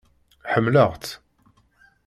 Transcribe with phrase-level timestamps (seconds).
[0.51, 1.11] Ḥemmleɣ-tt!